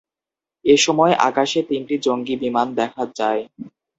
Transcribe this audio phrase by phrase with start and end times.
[0.65, 3.41] এসময় আকাশে তিনটি জঙ্গি বিমান দেখা যায়।